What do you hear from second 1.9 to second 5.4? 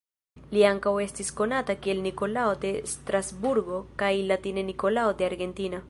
Nikolao de Strasburgo kaj latine Nikolao de